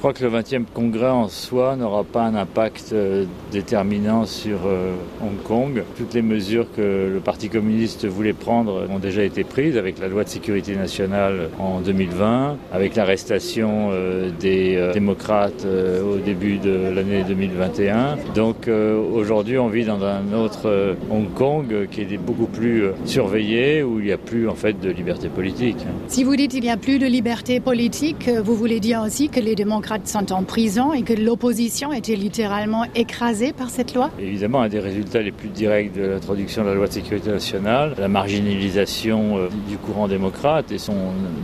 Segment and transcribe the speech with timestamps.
[0.00, 4.94] crois que le 20e congrès en soi n'aura pas un impact euh, déterminant sur euh,
[5.22, 5.82] Hong Kong.
[5.98, 10.08] Toutes les mesures que le Parti communiste voulait prendre ont déjà été prises avec la
[10.08, 17.22] loi de sécurité nationale en 2020, avec l'arrestation euh, des démocrates au début de l'année
[17.22, 18.16] 2021.
[18.34, 23.98] Donc aujourd'hui on vit dans un autre Hong Kong qui est beaucoup plus surveillé, où
[23.98, 25.76] il n'y a plus en fait de liberté politique.
[26.08, 29.40] Si vous dites qu'il n'y a plus de liberté politique, vous voulez dire aussi que
[29.40, 34.62] les démocrates sont en prison et que l'opposition était littéralement écrasée par cette loi Évidemment,
[34.62, 38.08] un des résultats les plus directs de l'introduction de la loi de sécurité nationale, la
[38.08, 40.96] marginalisation euh, du courant démocrate et son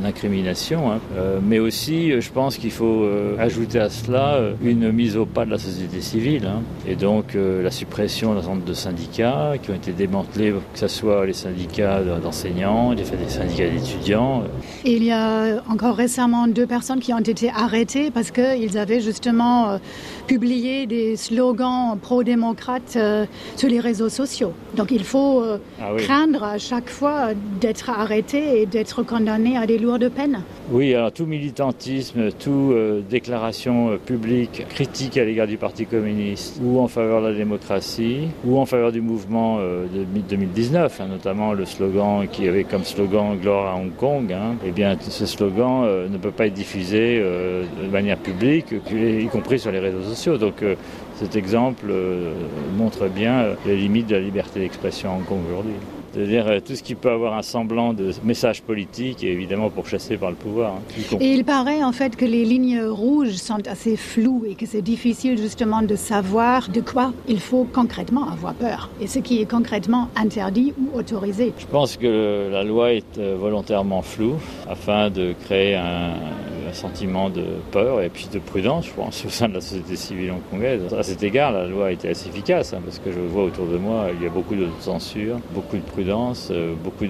[0.05, 1.01] incrimination, hein.
[1.17, 3.07] euh, mais aussi, euh, je pense qu'il faut
[3.39, 6.63] ajouter à cela une mise au pas de la société civile, hein.
[6.87, 11.27] et donc la suppression d'un nombre de syndicats qui ont été démantelés, que ce soit
[11.27, 14.45] les syndicats d'enseignants, les syndicats d'étudiants.
[14.85, 19.01] Il y a encore récemment deux personnes qui ont été arrêtées parce que qu'ils avaient
[19.01, 19.79] justement euh,
[20.27, 23.25] publié des slogans pro-démocrates euh,
[23.57, 24.53] sur les réseaux sociaux.
[24.77, 29.67] Donc il faut euh, ah craindre à chaque fois d'être arrêté et d'être condamné à
[29.67, 30.43] des lourdes peines.
[30.71, 36.89] Oui, alors tout militantisme, toute déclaration publique critique à l'égard du Parti communiste ou en
[36.89, 42.27] faveur de la démocratie ou en faveur du mouvement de 2019, hein, notamment le slogan
[42.31, 46.33] qui avait comme slogan Gloire à Hong Kong, hein, eh bien ce slogan ne peut
[46.33, 50.37] pas être diffusé de manière public, y compris sur les réseaux sociaux.
[50.37, 50.75] Donc euh,
[51.15, 52.33] cet exemple euh,
[52.77, 55.75] montre bien euh, les limites de la liberté d'expression en Hong Kong aujourd'hui.
[56.13, 60.31] C'est-à-dire tout ce qui peut avoir un semblant de message politique est évidemment pourchassé par
[60.31, 60.77] le pouvoir.
[60.77, 64.65] Hein, et il paraît en fait que les lignes rouges sont assez floues et que
[64.65, 69.43] c'est difficile justement de savoir de quoi il faut concrètement avoir peur et ce qui
[69.43, 71.53] est concrètement interdit ou autorisé.
[71.59, 74.37] Je pense que la loi est volontairement floue
[74.71, 76.46] afin de créer un, un
[76.77, 80.33] sentiment de peur et puis de prudence, je pense, au sein de la société civile
[80.33, 80.93] hongkongaise.
[80.95, 83.67] À cet égard, la loi a été assez efficace, hein, parce que je vois autour
[83.67, 87.07] de moi, il y a beaucoup de censure, beaucoup de prudence, euh, beaucoup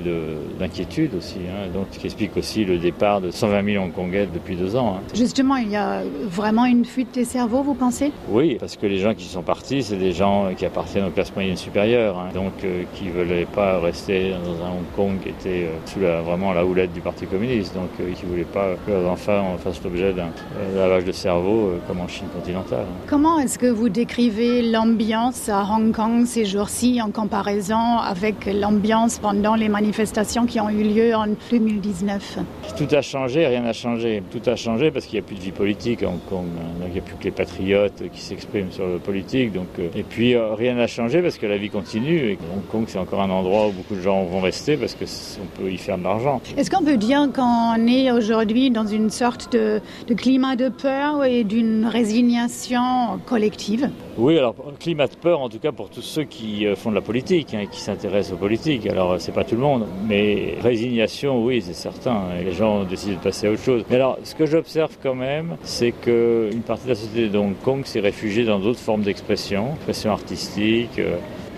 [0.59, 4.57] d'inquiétude aussi, hein, donc ce qui explique aussi le départ de 120 000 Hongkongais depuis
[4.57, 4.97] deux ans.
[4.99, 5.03] Hein.
[5.15, 8.13] Justement, il y a vraiment une fuite des cerveaux, vous pensez?
[8.31, 11.35] Oui, parce que les gens qui sont partis, c'est des gens qui appartiennent aux classes
[11.35, 15.67] moyennes supérieures, donc euh, qui ne voulaient pas rester dans un Hong Kong qui était
[15.67, 18.91] euh, sous la, vraiment la houlette du Parti communiste, donc qui ne voulaient pas que
[18.91, 22.87] leurs enfants fasse l'objet d'un euh, lavage de cerveau euh, comme en Chine continentale.
[23.07, 29.19] Comment est-ce que vous décrivez l'ambiance à Hong Kong ces jours-ci en comparaison avec l'ambiance
[29.19, 32.39] pendant les manifestations qui ont eu lieu en 2019
[32.77, 34.23] Tout a changé, rien n'a changé.
[34.31, 36.47] Tout a changé parce qu'il n'y a plus de vie politique à Hong Kong.
[36.81, 39.53] Donc, il n'y a plus que les patriotes qui s'expriment sur le politique.
[39.53, 42.31] Donc, euh, et puis rien n'a changé parce que la vie continue.
[42.31, 45.63] Et Hong Kong, c'est encore un endroit où beaucoup de gens vont rester parce qu'on
[45.63, 46.41] peut y faire de l'argent.
[46.57, 49.81] Est-ce qu'on peut dire qu'on est aujourd'hui dans une sorte de,
[50.17, 55.73] climat de peur et d'une résignation collective Oui, alors climat de peur en tout cas
[55.73, 58.87] pour tous ceux qui euh, font de la politique, hein, qui s'intéressent aux politiques.
[58.87, 62.23] Alors euh, c'est pas tout le monde, mais résignation, oui, c'est certain.
[62.45, 63.85] les gens ont décidé de passer à autre chose.
[63.91, 67.55] Mais alors ce que j'observe quand même, c'est qu'une partie de la société de Hong
[67.65, 70.99] Kong s'est réfugiée dans d'autres formes d'expression, expression artistique.
[70.99, 71.17] Euh,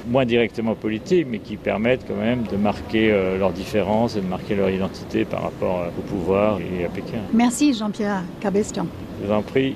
[0.08, 4.26] moins directement politiques, mais qui permettent quand même de marquer euh, leurs différences et de
[4.26, 7.18] marquer leur identité par rapport euh, au pouvoir et à Pékin.
[7.32, 8.86] Merci Jean-Pierre Cabestion.
[9.20, 9.74] Je vous en prie.